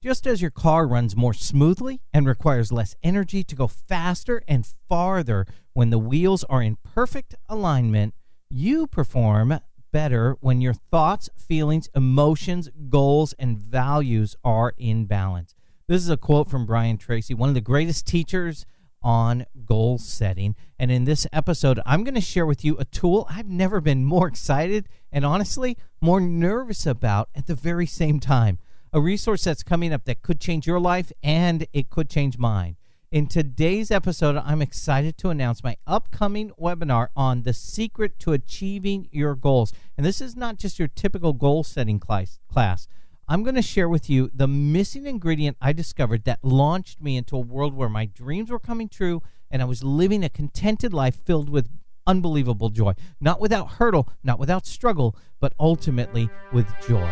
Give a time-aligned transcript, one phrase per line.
[0.00, 4.64] Just as your car runs more smoothly and requires less energy to go faster and
[4.88, 8.14] farther when the wheels are in perfect alignment,
[8.48, 9.58] you perform
[9.90, 15.56] better when your thoughts, feelings, emotions, goals, and values are in balance.
[15.88, 18.66] This is a quote from Brian Tracy, one of the greatest teachers
[19.02, 20.54] on goal setting.
[20.78, 24.04] And in this episode, I'm going to share with you a tool I've never been
[24.04, 28.58] more excited and honestly more nervous about at the very same time.
[28.90, 32.76] A resource that's coming up that could change your life and it could change mine.
[33.10, 39.08] In today's episode, I'm excited to announce my upcoming webinar on the secret to achieving
[39.12, 39.74] your goals.
[39.98, 42.88] And this is not just your typical goal setting class.
[43.28, 47.36] I'm going to share with you the missing ingredient I discovered that launched me into
[47.36, 51.16] a world where my dreams were coming true and I was living a contented life
[51.26, 51.68] filled with
[52.06, 52.94] unbelievable joy.
[53.20, 57.10] Not without hurdle, not without struggle, but ultimately with joy.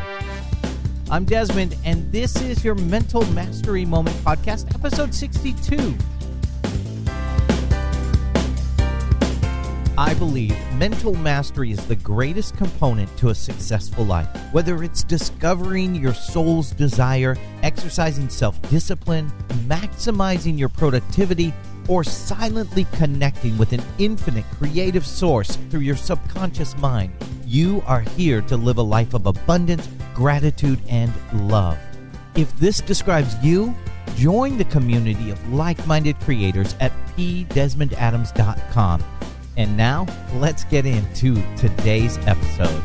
[1.09, 5.96] I'm Desmond, and this is your Mental Mastery Moment podcast, episode 62.
[9.96, 14.26] I believe mental mastery is the greatest component to a successful life.
[14.51, 19.30] Whether it's discovering your soul's desire, exercising self discipline,
[19.68, 21.54] maximizing your productivity,
[21.87, 27.13] or silently connecting with an infinite creative source through your subconscious mind,
[27.46, 29.87] you are here to live a life of abundance
[30.17, 31.79] gratitude, and love.
[32.35, 33.77] If this describes you,
[34.17, 39.05] join the community of like minded creators at pdesmondadams.com.
[39.59, 42.83] And now, let's get into today's episode.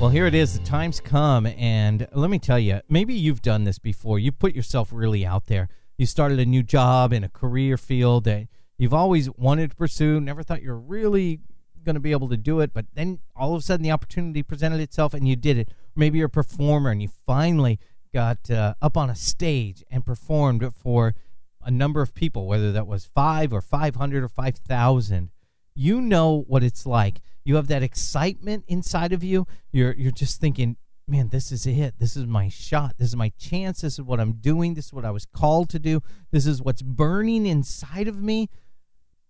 [0.00, 0.58] Well, here it is.
[0.58, 1.46] The time's come.
[1.46, 4.18] And let me tell you, maybe you've done this before.
[4.18, 5.68] You've put yourself really out there.
[5.96, 10.20] You started a new job in a career field that you've always wanted to pursue,
[10.20, 11.40] never thought you were really
[11.84, 14.42] going to be able to do it, but then all of a sudden the opportunity
[14.42, 15.70] presented itself and you did it.
[15.96, 17.78] Maybe you're a performer and you finally
[18.12, 21.14] got uh, up on a stage and performed for
[21.62, 25.30] a number of people, whether that was five or 500 or 5,000.
[25.74, 27.20] You know what it's like.
[27.44, 29.46] You have that excitement inside of you.
[29.72, 31.94] You're, you're just thinking, man, this is it.
[31.98, 32.94] This is my shot.
[32.98, 33.80] This is my chance.
[33.80, 34.74] This is what I'm doing.
[34.74, 36.02] This is what I was called to do.
[36.30, 38.48] This is what's burning inside of me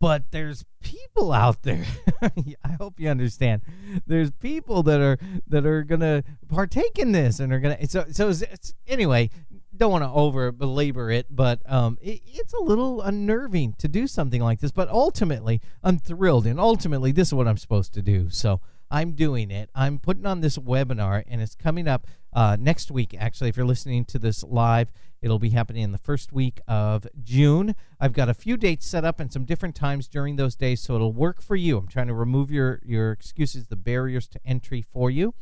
[0.00, 1.84] but there's people out there
[2.22, 3.62] i hope you understand
[4.06, 8.28] there's people that are that are gonna partake in this and are gonna so so
[8.28, 9.30] it's, it's, anyway
[9.76, 14.06] don't want to over belabor it but um it, it's a little unnerving to do
[14.06, 18.02] something like this but ultimately i'm thrilled and ultimately this is what i'm supposed to
[18.02, 22.56] do so i'm doing it i'm putting on this webinar and it's coming up uh,
[22.60, 24.92] next week actually if you're listening to this live
[25.22, 27.74] It'll be happening in the first week of June.
[28.00, 30.94] I've got a few dates set up and some different times during those days, so
[30.94, 31.76] it'll work for you.
[31.76, 35.34] I'm trying to remove your, your excuses, the barriers to entry for you.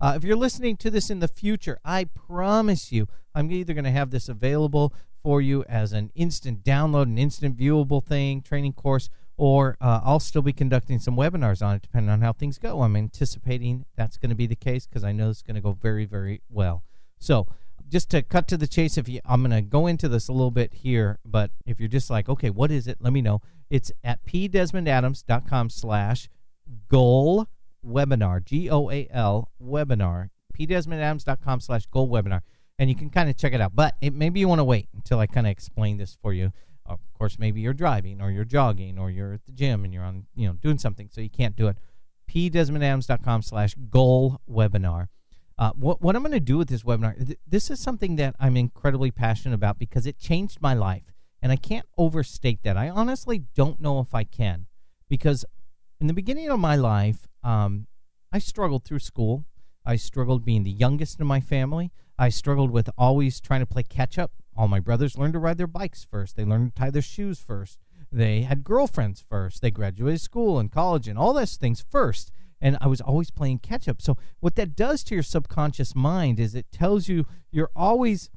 [0.00, 3.84] Uh, if you're listening to this in the future, I promise you, I'm either going
[3.84, 8.72] to have this available for you as an instant download, an instant viewable thing, training
[8.72, 12.58] course, or uh, I'll still be conducting some webinars on it depending on how things
[12.58, 12.82] go.
[12.82, 15.72] I'm anticipating that's going to be the case because I know it's going to go
[15.72, 16.82] very, very well.
[17.18, 17.46] So,
[17.88, 20.32] just to cut to the chase, if you, I'm going to go into this a
[20.32, 22.98] little bit here, but if you're just like, okay, what is it?
[23.00, 23.40] Let me know.
[23.70, 26.28] It's at pdesmondadams.com slash
[26.88, 27.46] goal
[27.86, 30.28] webinar, G O A L webinar,
[30.58, 32.42] pdesmondadams.com slash goal webinar.
[32.78, 33.74] And you can kind of check it out.
[33.74, 36.52] But it, maybe you want to wait until I kind of explain this for you.
[36.88, 40.04] Of course, maybe you're driving or you're jogging or you're at the gym and you're
[40.04, 41.76] on, you know, doing something, so you can't do it.
[42.30, 45.08] pdesmondadams.com slash goal webinar.
[45.58, 48.36] Uh, what, what I'm going to do with this webinar, th- this is something that
[48.38, 51.12] I'm incredibly passionate about because it changed my life.
[51.42, 52.76] And I can't overstate that.
[52.76, 54.66] I honestly don't know if I can
[55.08, 55.44] because
[56.00, 57.86] in the beginning of my life, um,
[58.32, 59.44] I struggled through school.
[59.84, 61.92] I struggled being the youngest in my family.
[62.18, 64.32] I struggled with always trying to play catch up.
[64.58, 67.38] All my brothers learned to ride their bikes first, they learned to tie their shoes
[67.38, 67.78] first.
[68.10, 69.62] They had girlfriends first.
[69.62, 73.60] They graduated school and college and all those things first and I was always playing
[73.60, 74.02] catch up.
[74.02, 78.30] So what that does to your subconscious mind is it tells you you're always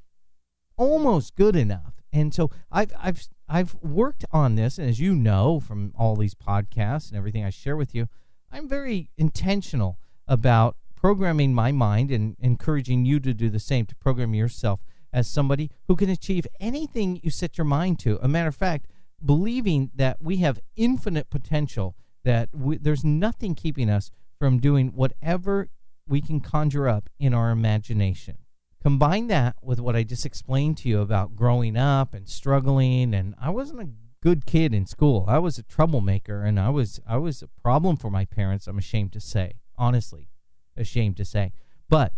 [0.77, 1.93] almost good enough.
[2.13, 6.35] And so I've I've I've worked on this, and as you know from all these
[6.35, 8.07] podcasts and everything I share with you,
[8.51, 9.97] I'm very intentional
[10.27, 14.81] about programming my mind and encouraging you to do the same to program yourself
[15.13, 18.19] as somebody who can achieve anything you set your mind to.
[18.21, 18.87] A matter of fact,
[19.23, 25.69] believing that we have infinite potential that we, there's nothing keeping us from doing whatever
[26.07, 28.37] we can conjure up in our imagination.
[28.81, 33.35] Combine that with what I just explained to you about growing up and struggling and
[33.39, 33.89] I wasn't a
[34.23, 35.25] good kid in school.
[35.27, 38.77] I was a troublemaker and I was I was a problem for my parents, I'm
[38.77, 39.53] ashamed to say.
[39.77, 40.29] Honestly,
[40.75, 41.53] ashamed to say.
[41.89, 42.13] But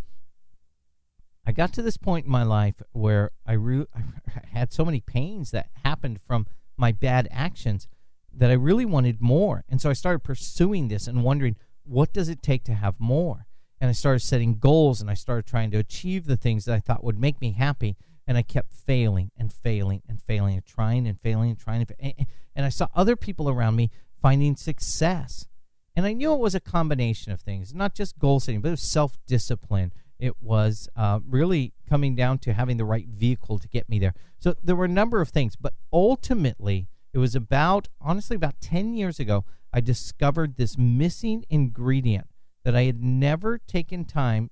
[1.51, 5.51] got to this point in my life where I, re- I had so many pains
[5.51, 6.48] that happened from
[6.78, 7.88] my bad actions
[8.36, 9.63] that I really wanted more.
[9.69, 13.45] And so I started pursuing this and wondering, what does it take to have more?
[13.80, 16.80] And I started setting goals and I started trying to achieve the things that I
[16.80, 17.98] thought would make me happy.
[18.25, 21.86] And I kept failing and failing and failing and trying and failing and trying.
[22.00, 22.13] And,
[22.56, 23.92] and I saw other people around me
[24.22, 25.48] finding success.
[25.95, 28.72] And I knew it was a combination of things, not just goal setting, but it
[28.72, 29.92] was self discipline.
[30.23, 34.13] It was uh, really coming down to having the right vehicle to get me there.
[34.39, 38.93] So there were a number of things, but ultimately, it was about, honestly, about 10
[38.93, 39.43] years ago,
[39.73, 42.27] I discovered this missing ingredient
[42.63, 44.49] that I had never taken time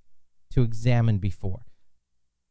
[0.50, 1.62] to examine before.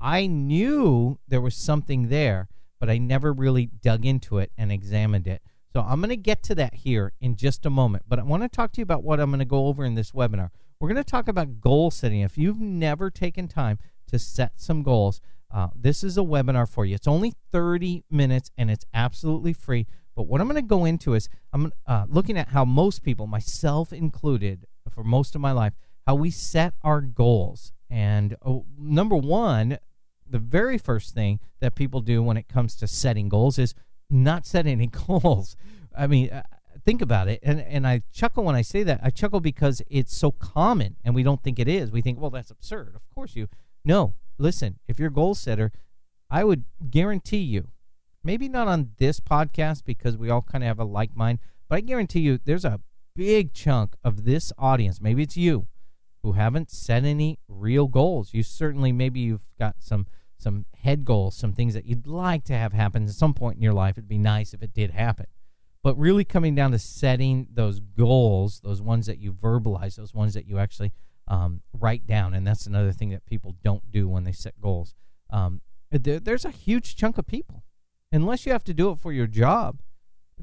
[0.00, 5.26] I knew there was something there, but I never really dug into it and examined
[5.26, 5.42] it.
[5.74, 8.44] So I'm going to get to that here in just a moment, but I want
[8.44, 10.48] to talk to you about what I'm going to go over in this webinar.
[10.80, 12.20] We're going to talk about goal setting.
[12.20, 16.86] If you've never taken time to set some goals, uh, this is a webinar for
[16.86, 16.94] you.
[16.94, 19.86] It's only 30 minutes and it's absolutely free.
[20.16, 23.26] But what I'm going to go into is I'm uh, looking at how most people,
[23.26, 25.74] myself included, for most of my life,
[26.06, 27.72] how we set our goals.
[27.90, 29.78] And oh, number one,
[30.26, 33.74] the very first thing that people do when it comes to setting goals is
[34.08, 35.56] not set any goals.
[35.96, 36.42] I mean, uh,
[36.84, 37.40] think about it.
[37.42, 39.00] And, and I chuckle when I say that.
[39.02, 41.90] I chuckle because it's so common and we don't think it is.
[41.90, 42.94] We think, well, that's absurd.
[42.94, 43.48] Of course you.
[43.84, 45.72] No, listen, if you're a goal setter,
[46.30, 47.68] I would guarantee you,
[48.22, 51.38] maybe not on this podcast because we all kind of have a like mind,
[51.68, 52.80] but I guarantee you there's a
[53.16, 55.66] big chunk of this audience, maybe it's you,
[56.22, 58.34] who haven't set any real goals.
[58.34, 60.06] You certainly, maybe you've got some
[60.36, 63.62] some head goals, some things that you'd like to have happen at some point in
[63.62, 63.98] your life.
[63.98, 65.26] It'd be nice if it did happen.
[65.82, 70.34] But really coming down to setting those goals, those ones that you verbalize, those ones
[70.34, 70.92] that you actually
[71.26, 72.34] um, write down.
[72.34, 74.94] And that's another thing that people don't do when they set goals.
[75.30, 77.64] Um, there, there's a huge chunk of people,
[78.12, 79.80] unless you have to do it for your job,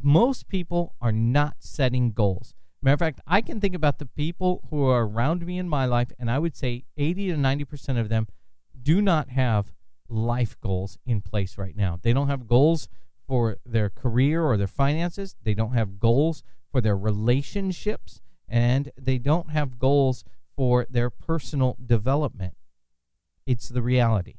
[0.01, 2.53] most people are not setting goals.
[2.81, 5.85] Matter of fact, I can think about the people who are around me in my
[5.85, 8.27] life, and I would say 80 to 90% of them
[8.81, 9.73] do not have
[10.07, 11.99] life goals in place right now.
[12.01, 12.87] They don't have goals
[13.27, 19.17] for their career or their finances, they don't have goals for their relationships, and they
[19.17, 20.23] don't have goals
[20.55, 22.53] for their personal development.
[23.45, 24.35] It's the reality.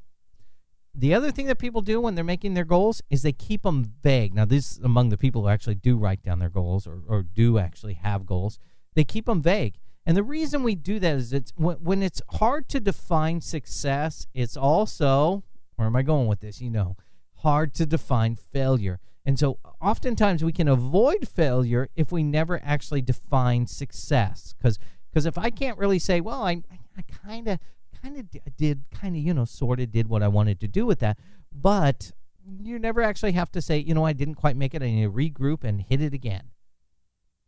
[0.93, 3.93] The other thing that people do when they're making their goals is they keep them
[4.01, 4.33] vague.
[4.33, 7.23] Now, this is among the people who actually do write down their goals or, or
[7.23, 8.59] do actually have goals.
[8.95, 9.79] They keep them vague.
[10.05, 14.25] And the reason we do that is it's when, when it's hard to define success,
[14.33, 15.43] it's also,
[15.75, 16.59] where am I going with this?
[16.59, 16.97] You know,
[17.41, 18.99] hard to define failure.
[19.25, 24.53] And so oftentimes we can avoid failure if we never actually define success.
[24.57, 26.61] Because because if I can't really say, well, I,
[26.97, 27.59] I kind of
[28.01, 30.85] kind of did kind of you know sort of did what I wanted to do
[30.85, 31.17] with that,
[31.51, 32.11] but
[32.59, 34.81] you never actually have to say, you know, I didn't quite make it.
[34.81, 36.51] I need to regroup and hit it again.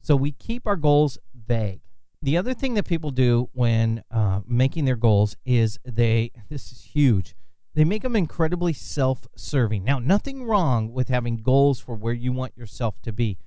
[0.02, 1.82] So we keep our goals vague.
[2.22, 6.90] The other thing that people do when uh, making their goals is they, this is
[6.94, 7.36] huge,
[7.74, 9.84] they make them incredibly self serving.
[9.84, 13.38] Now, nothing wrong with having goals for where you want yourself to be.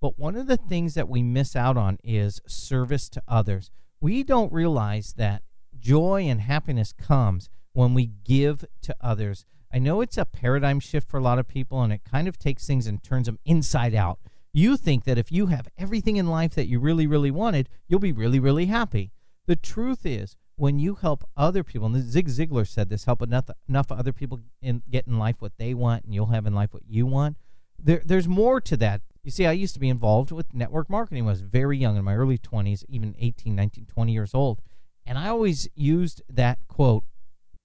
[0.00, 3.70] But one of the things that we miss out on is service to others.
[4.00, 5.42] We don't realize that
[5.78, 9.44] joy and happiness comes when we give to others.
[9.72, 12.38] I know it's a paradigm shift for a lot of people, and it kind of
[12.38, 14.18] takes things and turns them inside out.
[14.52, 18.00] You think that if you have everything in life that you really, really wanted, you'll
[18.00, 19.12] be really, really happy.
[19.46, 23.48] The truth is, when you help other people, and Zig Ziglar said this, help enough
[23.68, 26.74] enough other people in, get in life what they want, and you'll have in life
[26.74, 27.36] what you want.
[27.78, 29.02] There, there's more to that.
[29.22, 32.04] You see, I used to be involved with network marketing I was very young, in
[32.04, 34.60] my early 20s, even 18, 19, 20 years old.
[35.06, 37.04] And I always used that quote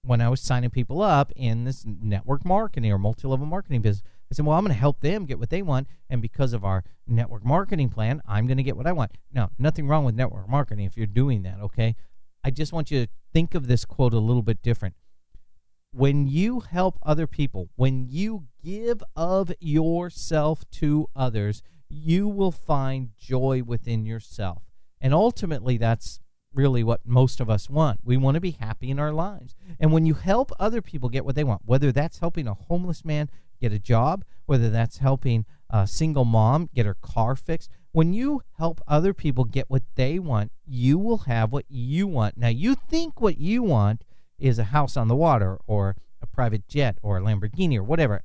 [0.04, 4.04] when I was signing people up in this network marketing or multi level marketing business.
[4.30, 5.88] I said, well, I'm going to help them get what they want.
[6.08, 9.12] And because of our network marketing plan, I'm going to get what I want.
[9.32, 11.96] Now, nothing wrong with network marketing if you're doing that, okay?
[12.44, 14.94] I just want you to think of this quote a little bit different.
[15.92, 23.10] When you help other people, when you give of yourself to others, you will find
[23.18, 24.62] joy within yourself.
[25.00, 26.20] And ultimately, that's
[26.52, 28.00] really what most of us want.
[28.04, 29.54] We want to be happy in our lives.
[29.80, 33.04] And when you help other people get what they want, whether that's helping a homeless
[33.04, 33.28] man
[33.60, 38.42] get a job, whether that's helping a single mom get her car fixed, when you
[38.58, 42.36] help other people get what they want, you will have what you want.
[42.36, 44.02] Now, you think what you want
[44.36, 48.24] is a house on the water or a private jet or a Lamborghini or whatever.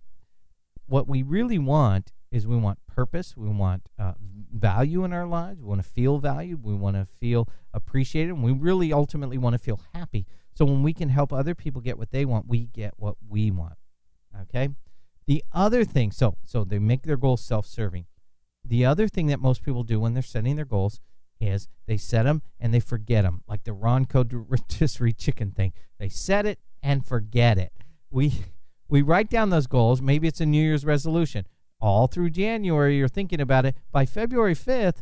[0.88, 4.14] What we really want is we want purpose, we want uh,
[4.52, 8.44] value in our lives, we want to feel valued, we want to feel appreciated, and
[8.44, 10.26] we really ultimately want to feel happy.
[10.52, 13.52] So when we can help other people get what they want, we get what we
[13.52, 13.76] want.
[14.42, 14.70] Okay?
[15.28, 18.08] The other thing, so so they make their goals self-serving.
[18.70, 21.00] The other thing that most people do when they're setting their goals
[21.42, 25.74] is they set them and they forget them, like the Ronco rotisserie chicken thing.
[25.98, 27.74] They set it and forget it.
[28.12, 28.46] We
[28.88, 30.04] we write down those goals.
[30.04, 31.48] Maybe it's a New Year's resolution.
[31.82, 33.76] All through January, you're thinking about it.
[33.92, 35.02] By February 5th,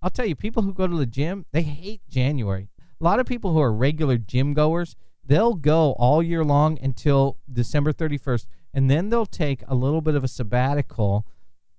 [0.00, 2.68] I'll tell you, people who go to the gym, they hate January.
[3.00, 7.38] A lot of people who are regular gym goers, they'll go all year long until
[7.52, 11.26] December 31st, and then they'll take a little bit of a sabbatical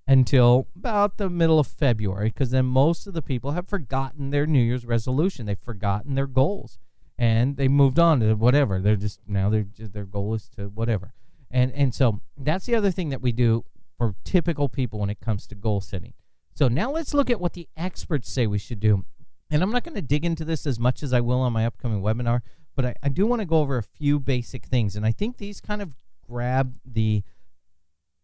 [0.06, 4.46] until about the middle of February because then most of the people have forgotten their
[4.46, 5.46] New Year's resolution.
[5.46, 6.78] They've forgotten their goals
[7.16, 8.80] and they moved on to whatever.
[8.80, 11.12] They're just now they're just, their goal is to whatever.
[11.50, 13.64] And and so that's the other thing that we do
[13.96, 16.14] for typical people when it comes to goal setting.
[16.54, 19.04] So now let's look at what the experts say we should do.
[19.50, 21.66] And I'm not going to dig into this as much as I will on my
[21.66, 22.40] upcoming webinar,
[22.74, 24.96] but I, I do want to go over a few basic things.
[24.96, 25.96] And I think these kind of
[26.26, 27.22] grab the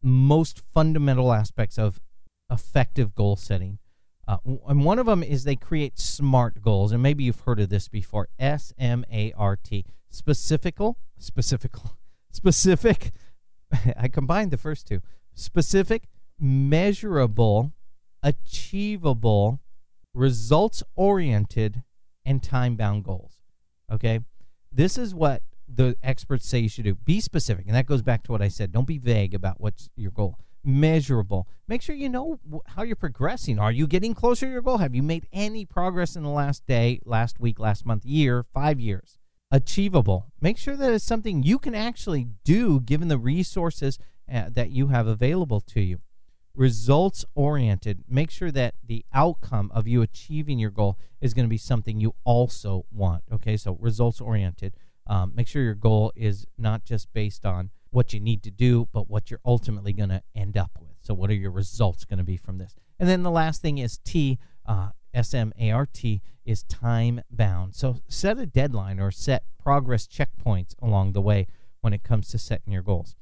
[0.02, 2.00] most fundamental aspects of
[2.50, 3.78] effective goal setting.
[4.26, 4.38] Uh,
[4.68, 7.88] and one of them is they create SMART goals, and maybe you've heard of this
[7.88, 8.28] before.
[8.38, 11.96] S M A R T, specifical, specifical,
[12.30, 13.12] specific.
[13.96, 15.00] I combined the first two:
[15.34, 16.04] specific,
[16.38, 17.72] measurable,
[18.22, 19.60] achievable,
[20.14, 21.82] results-oriented,
[22.24, 23.38] and time-bound goals.
[23.92, 24.20] Okay,
[24.70, 25.42] this is what
[25.72, 26.94] the experts say you should do.
[26.94, 28.72] Be specific, and that goes back to what I said.
[28.72, 30.38] Don't be vague about what's your goal.
[30.62, 31.48] Measurable.
[31.68, 33.58] Make sure you know how you're progressing.
[33.58, 34.78] Are you getting closer to your goal?
[34.78, 38.78] Have you made any progress in the last day, last week, last month, year, five
[38.78, 39.18] years?
[39.50, 40.26] Achievable.
[40.40, 43.98] Make sure that it's something you can actually do given the resources
[44.32, 46.00] uh, that you have available to you.
[46.54, 48.04] Results oriented.
[48.08, 52.00] Make sure that the outcome of you achieving your goal is going to be something
[52.00, 53.24] you also want.
[53.32, 54.74] Okay, so results oriented
[55.10, 58.88] um, make sure your goal is not just based on what you need to do,
[58.92, 60.94] but what you're ultimately going to end up with.
[61.00, 62.76] So, what are your results going to be from this?
[62.98, 67.22] And then the last thing is T, uh, S M A R T, is time
[67.28, 67.74] bound.
[67.74, 71.48] So, set a deadline or set progress checkpoints along the way
[71.80, 73.16] when it comes to setting your goals.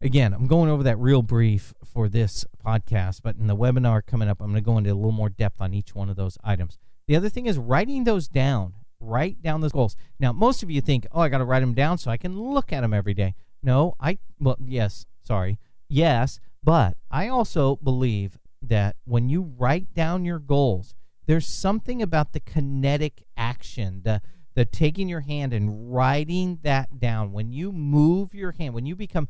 [0.00, 4.28] Again, I'm going over that real brief for this podcast, but in the webinar coming
[4.28, 6.38] up, I'm going to go into a little more depth on each one of those
[6.42, 6.78] items.
[7.08, 9.96] The other thing is writing those down Write down those goals.
[10.18, 12.38] Now, most of you think, oh, I got to write them down so I can
[12.38, 13.34] look at them every day.
[13.62, 15.58] No, I, well, yes, sorry.
[15.88, 20.94] Yes, but I also believe that when you write down your goals,
[21.26, 24.20] there's something about the kinetic action, the,
[24.54, 27.32] the taking your hand and writing that down.
[27.32, 29.28] When you move your hand, when you become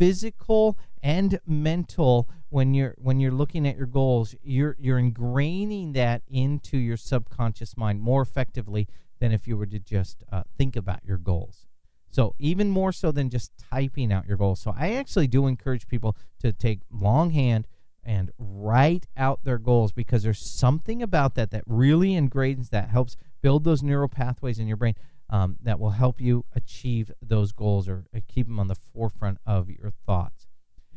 [0.00, 6.22] physical and mental when you're when you're looking at your goals you're you're ingraining that
[6.26, 8.88] into your subconscious mind more effectively
[9.20, 11.66] than if you were to just uh, think about your goals.
[12.10, 14.60] So, even more so than just typing out your goals.
[14.60, 17.68] So, I actually do encourage people to take longhand
[18.02, 23.16] and write out their goals because there's something about that that really ingrains that helps
[23.42, 24.94] build those neural pathways in your brain
[25.28, 29.38] um, that will help you achieve those goals or uh, keep them on the forefront
[29.46, 30.48] of your thoughts.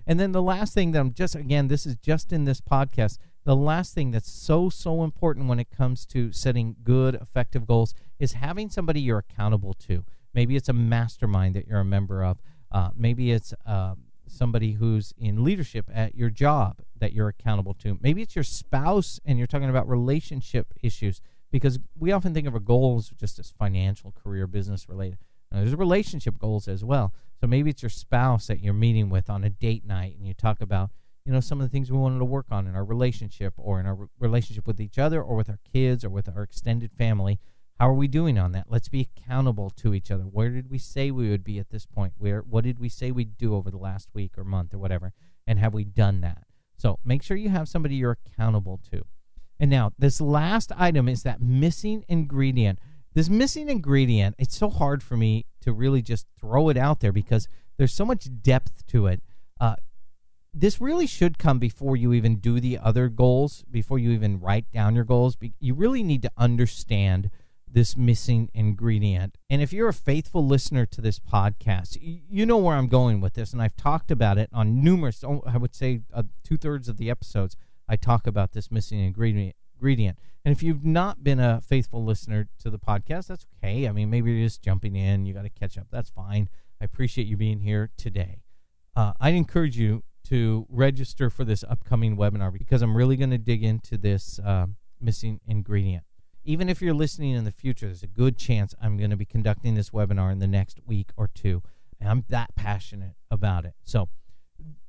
[0.06, 3.18] And then the last thing that I'm just, again, this is just in this podcast.
[3.45, 7.93] The last thing that's so, so important when it comes to setting good, effective goals
[8.17, 10.05] is having somebody you're accountable to.
[10.33, 12.39] Maybe it's a mastermind that you're a member of.
[12.71, 13.95] Uh, maybe it's uh,
[14.27, 18.00] somebody who's in leadership at your job that you're accountable to.
[18.01, 21.21] Maybe it's your spouse and you're talking about relationship issues
[21.51, 25.19] because we often think of our goals just as financial, career, business related.
[25.51, 27.13] Now, there's relationship goals as well.
[27.39, 30.33] So maybe it's your spouse that you're meeting with on a date night and you
[30.33, 30.89] talk about,
[31.25, 33.80] you know, some of the things we wanted to work on in our relationship or
[33.80, 36.92] in our re- relationship with each other or with our kids or with our extended
[36.92, 37.39] family.
[37.80, 38.68] How are we doing on that?
[38.70, 40.24] Let's be accountable to each other.
[40.24, 42.13] Where did we say we would be at this point?
[42.18, 45.13] Where what did we say we'd do over the last week or month or whatever?
[45.48, 46.44] And have we done that?
[46.77, 49.03] So make sure you have somebody you're accountable to.
[49.60, 52.80] And now, this last item is that missing ingredient.
[53.13, 57.12] This missing ingredient, it's so hard for me to really just throw it out there
[57.12, 59.22] because there's so much depth to it.
[59.62, 59.75] Uh,
[60.53, 64.69] this really should come before you even do the other goals, before you even write
[64.72, 65.36] down your goals.
[65.60, 67.31] You really need to understand
[67.67, 69.38] this missing ingredient.
[69.50, 73.33] And if you're a faithful listener to this podcast, you know where I'm going with
[73.33, 73.51] this.
[73.51, 76.98] And I've talked about it on numerous, oh, I would say uh, two thirds of
[76.98, 77.57] the episodes.
[77.89, 79.55] I talk about this missing ingredient.
[79.75, 80.19] Ingredient.
[80.45, 83.88] And if you've not been a faithful listener to the podcast, that's okay.
[83.88, 85.88] I mean, maybe you're just jumping in, you got to catch up.
[85.89, 86.50] That's fine.
[86.79, 88.41] I appreciate you being here today.
[88.95, 93.38] Uh, I'd encourage you to register for this upcoming webinar because I'm really going to
[93.38, 94.68] dig into this uh,
[95.00, 96.03] missing ingredient.
[96.46, 99.25] even if you're listening in the future, there's a good chance I'm going to be
[99.25, 101.62] conducting this webinar in the next week or two.
[102.00, 103.75] And I'm that passionate about it.
[103.84, 104.10] So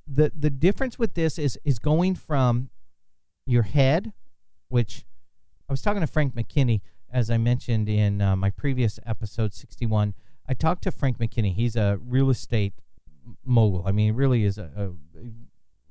[0.07, 2.71] the the difference with this is is going from
[3.47, 4.12] your head,
[4.69, 5.05] which
[5.69, 10.14] I was talking to Frank McKinney as I mentioned in uh, my previous episode 61.
[10.49, 11.55] I talked to Frank McKinney.
[11.55, 12.75] He's a real estate
[13.45, 13.85] mogul.
[13.87, 14.91] I mean, he really is a, a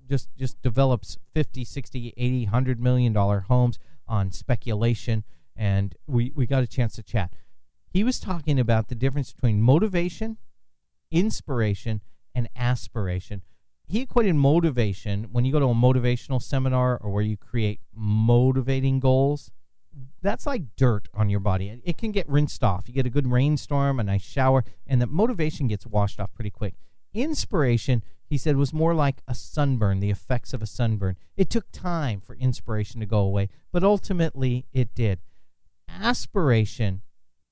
[0.07, 5.23] just just develops 50, 60, 80, 100 million dollar homes on speculation
[5.55, 7.33] and we we got a chance to chat.
[7.89, 10.37] He was talking about the difference between motivation,
[11.11, 12.01] inspiration,
[12.33, 13.43] and aspiration.
[13.85, 18.99] He equated motivation when you go to a motivational seminar or where you create motivating
[18.99, 19.51] goals.
[20.21, 21.81] That's like dirt on your body.
[21.83, 22.87] It can get rinsed off.
[22.87, 26.49] You get a good rainstorm, a nice shower, and the motivation gets washed off pretty
[26.49, 26.73] quick.
[27.13, 28.01] Inspiration,
[28.33, 31.17] he said, was more like a sunburn, the effects of a sunburn.
[31.37, 35.19] It took time for inspiration to go away, but ultimately it did
[35.87, 37.01] aspiration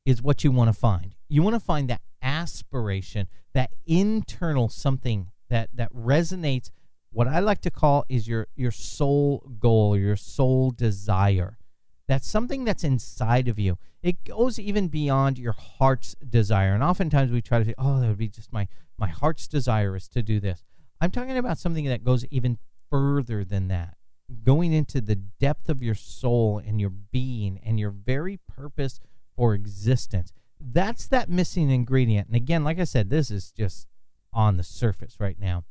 [0.08, 1.14] is what you want to find.
[1.30, 6.72] You want to find that aspiration, that internal something that that resonates.
[7.12, 11.60] What I like to call is your your soul goal, your soul desire.
[12.08, 13.78] That's something that's inside of you.
[14.02, 16.74] It goes even beyond your heart's desire.
[16.74, 19.96] And oftentimes we try to say, "Oh, that would be just my my heart's desire
[19.96, 20.64] is to do this."
[21.02, 23.96] I'm talking about something that goes even further than that
[24.44, 29.00] going into the depth of your soul and your being and your very purpose
[29.36, 30.32] for existence.
[30.60, 32.28] That's that missing ingredient.
[32.28, 33.88] And again, like I said, this is just
[34.34, 35.66] on the surface right now.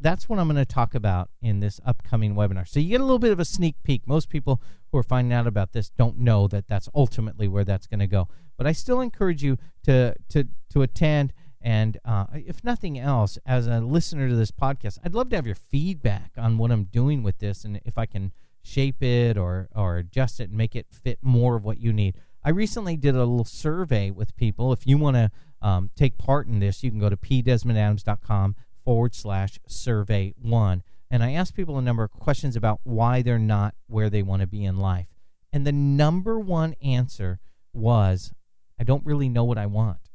[0.00, 2.68] That's what I'm going to talk about in this upcoming webinar.
[2.68, 4.06] So you get a little bit of a sneak peek.
[4.06, 7.88] Most people who are finding out about this don't know that that's ultimately where that's
[7.88, 8.28] going to go.
[8.56, 13.66] But I still encourage you to to to attend and uh, if nothing else, as
[13.66, 17.22] a listener to this podcast, I'd love to have your feedback on what I'm doing
[17.22, 20.86] with this and if I can shape it or, or adjust it and make it
[20.90, 22.14] fit more of what you need.
[22.44, 24.72] I recently did a little survey with people.
[24.72, 29.14] If you want to um, take part in this, you can go to pdesmondadams.com forward
[29.14, 30.82] slash survey one.
[31.10, 34.40] And I asked people a number of questions about why they're not where they want
[34.42, 35.08] to be in life.
[35.52, 37.40] And the number one answer
[37.72, 38.32] was,
[38.78, 40.07] I don't really know what I want.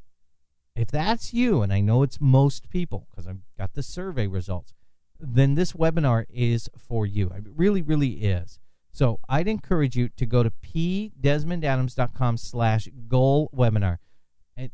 [0.75, 4.73] If that's you, and I know it's most people because I've got the survey results,
[5.19, 7.29] then this webinar is for you.
[7.29, 8.59] It really, really is.
[8.91, 13.97] So I'd encourage you to go to pdesmondadams.com slash goal webinar.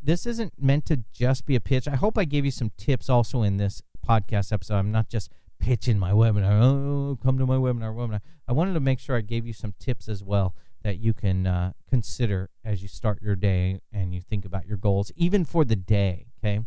[0.01, 1.87] This isn't meant to just be a pitch.
[1.87, 4.75] I hope I gave you some tips also in this podcast episode.
[4.75, 6.61] I'm not just pitching my webinar.
[6.61, 8.21] Oh, come to my webinar, webinar.
[8.47, 11.45] I wanted to make sure I gave you some tips as well that you can
[11.45, 15.65] uh, consider as you start your day and you think about your goals, even for
[15.65, 16.27] the day.
[16.39, 16.61] Okay.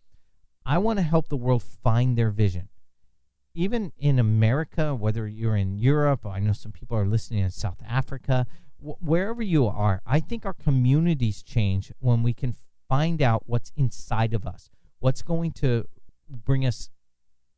[0.65, 2.69] I want to help the world find their vision.
[3.55, 7.83] Even in America, whether you're in Europe, I know some people are listening in South
[7.87, 8.47] Africa,
[8.79, 12.55] wh- wherever you are, I think our communities change when we can
[12.89, 15.87] find out what's inside of us, what's going to
[16.29, 16.91] bring us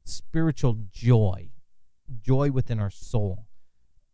[0.05, 1.51] spiritual joy,
[2.21, 3.45] joy within our soul.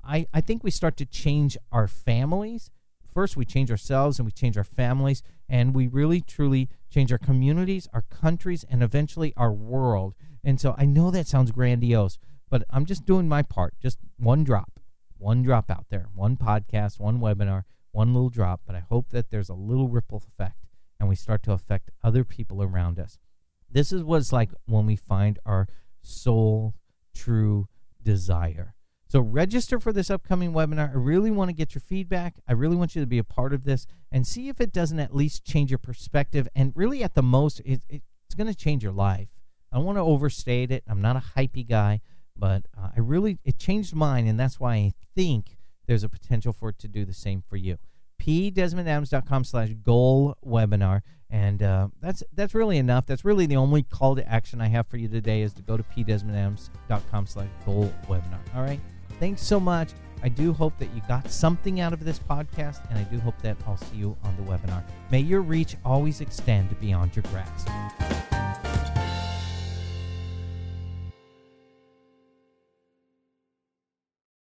[0.03, 2.71] I, I think we start to change our families
[3.13, 7.19] first we change ourselves and we change our families and we really truly change our
[7.19, 10.15] communities, our countries, and eventually our world.
[10.45, 12.19] And so I know that sounds grandiose,
[12.51, 13.75] but I'm just doing my part.
[13.81, 14.81] Just one drop,
[15.17, 18.63] one drop out there, one podcast, one webinar, one little drop.
[18.67, 20.67] But I hope that there's a little ripple effect
[21.01, 23.19] and we start to affect other people around us.
[23.71, 25.69] This is what it's like when we find our
[26.03, 26.75] soul
[27.15, 27.69] true
[28.03, 28.75] desire.
[29.11, 30.91] So register for this upcoming webinar.
[30.91, 32.35] I really want to get your feedback.
[32.47, 35.01] I really want you to be a part of this and see if it doesn't
[35.01, 36.47] at least change your perspective.
[36.55, 39.29] And really, at the most, it, it, it's going to change your life.
[39.73, 40.85] I don't want to overstate it.
[40.87, 42.01] I'm not a hypey guy,
[42.37, 46.53] but uh, I really it changed mine, and that's why I think there's a potential
[46.53, 47.79] for it to do the same for you.
[48.21, 51.01] pdesmondadams.com slash goal webinar.
[51.31, 53.07] And uh, that's that's really enough.
[53.07, 55.79] That's really the only call to action I have for you today is to go
[55.79, 58.41] to pdesmondadams.com slash goal webinar.
[58.55, 58.81] All right.
[59.21, 59.91] Thanks so much.
[60.23, 63.41] I do hope that you got something out of this podcast, and I do hope
[63.43, 64.83] that I'll see you on the webinar.
[65.11, 67.69] May your reach always extend beyond your grasp.